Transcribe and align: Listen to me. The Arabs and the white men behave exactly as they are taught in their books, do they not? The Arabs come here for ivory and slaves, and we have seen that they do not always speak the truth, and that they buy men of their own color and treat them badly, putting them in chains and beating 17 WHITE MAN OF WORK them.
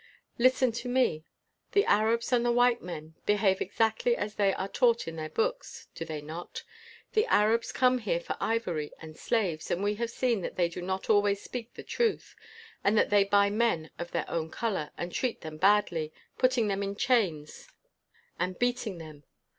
Listen 0.39 0.71
to 0.71 0.89
me. 0.89 1.25
The 1.73 1.85
Arabs 1.85 2.33
and 2.33 2.43
the 2.43 2.51
white 2.51 2.81
men 2.81 3.13
behave 3.27 3.61
exactly 3.61 4.17
as 4.17 4.33
they 4.33 4.51
are 4.51 4.67
taught 4.67 5.07
in 5.07 5.15
their 5.15 5.29
books, 5.29 5.89
do 5.93 6.03
they 6.05 6.21
not? 6.23 6.63
The 7.13 7.27
Arabs 7.27 7.71
come 7.71 7.99
here 7.99 8.19
for 8.19 8.35
ivory 8.41 8.91
and 8.99 9.15
slaves, 9.15 9.69
and 9.69 9.83
we 9.83 9.93
have 10.01 10.09
seen 10.09 10.41
that 10.41 10.55
they 10.55 10.69
do 10.69 10.81
not 10.81 11.07
always 11.07 11.39
speak 11.39 11.75
the 11.75 11.83
truth, 11.83 12.35
and 12.83 12.97
that 12.97 13.11
they 13.11 13.23
buy 13.25 13.51
men 13.51 13.91
of 13.99 14.09
their 14.09 14.27
own 14.27 14.49
color 14.49 14.89
and 14.97 15.11
treat 15.11 15.41
them 15.41 15.57
badly, 15.57 16.11
putting 16.39 16.67
them 16.67 16.81
in 16.81 16.95
chains 16.95 17.67
and 18.39 18.57
beating 18.57 18.93
17 18.93 18.93
WHITE 18.93 18.97
MAN 18.97 19.09
OF 19.09 19.15
WORK 19.17 19.21
them. 19.25 19.29